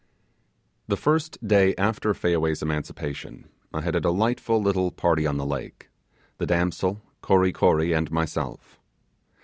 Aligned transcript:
The 0.87 0.97
first 0.97 1.37
day 1.47 1.75
after 1.75 2.15
Fayaway's 2.15 2.63
emancipation, 2.63 3.47
I 3.71 3.81
had 3.81 3.95
a 3.95 3.99
delightful 4.01 4.59
little 4.59 4.89
party 4.89 5.27
on 5.27 5.37
the 5.37 5.45
lake 5.45 5.91
the 6.39 6.47
damsels' 6.47 6.97
Kory 7.21 7.51
Kory, 7.53 7.93
and 7.93 8.09
myself. 8.09 8.79